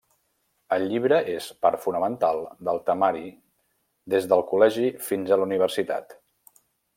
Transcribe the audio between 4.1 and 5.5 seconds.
des del col·legi fins a la